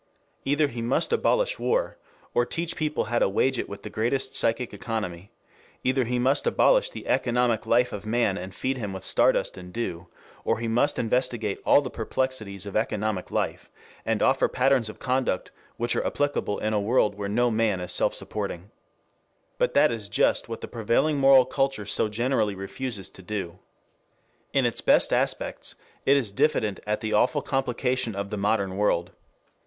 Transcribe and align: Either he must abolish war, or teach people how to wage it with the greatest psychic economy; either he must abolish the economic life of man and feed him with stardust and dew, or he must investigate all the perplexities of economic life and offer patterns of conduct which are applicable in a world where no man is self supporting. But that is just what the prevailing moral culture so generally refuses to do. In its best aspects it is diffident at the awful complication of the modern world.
Either 0.45 0.67
he 0.67 0.81
must 0.81 1.13
abolish 1.13 1.59
war, 1.59 1.95
or 2.33 2.43
teach 2.43 2.75
people 2.75 3.03
how 3.03 3.19
to 3.19 3.29
wage 3.29 3.59
it 3.59 3.69
with 3.69 3.83
the 3.83 3.89
greatest 3.91 4.33
psychic 4.33 4.73
economy; 4.73 5.31
either 5.83 6.05
he 6.05 6.17
must 6.17 6.47
abolish 6.47 6.89
the 6.89 7.05
economic 7.05 7.67
life 7.67 7.93
of 7.93 8.03
man 8.03 8.35
and 8.35 8.55
feed 8.55 8.79
him 8.79 8.93
with 8.93 9.03
stardust 9.05 9.59
and 9.59 9.71
dew, 9.71 10.07
or 10.43 10.57
he 10.57 10.67
must 10.67 10.97
investigate 10.97 11.59
all 11.67 11.81
the 11.83 11.89
perplexities 11.91 12.65
of 12.65 12.75
economic 12.75 13.29
life 13.29 13.69
and 14.03 14.23
offer 14.23 14.47
patterns 14.47 14.89
of 14.89 14.97
conduct 14.97 15.51
which 15.77 15.95
are 15.95 16.03
applicable 16.03 16.57
in 16.57 16.73
a 16.73 16.81
world 16.81 17.13
where 17.13 17.29
no 17.29 17.51
man 17.51 17.79
is 17.79 17.91
self 17.91 18.15
supporting. 18.15 18.71
But 19.59 19.75
that 19.75 19.91
is 19.91 20.09
just 20.09 20.49
what 20.49 20.61
the 20.61 20.67
prevailing 20.67 21.19
moral 21.19 21.45
culture 21.45 21.85
so 21.85 22.09
generally 22.09 22.55
refuses 22.55 23.07
to 23.09 23.21
do. 23.21 23.59
In 24.51 24.65
its 24.65 24.81
best 24.81 25.13
aspects 25.13 25.75
it 26.07 26.17
is 26.17 26.31
diffident 26.31 26.79
at 26.87 27.01
the 27.01 27.13
awful 27.13 27.43
complication 27.43 28.15
of 28.15 28.31
the 28.31 28.37
modern 28.37 28.77
world. 28.77 29.11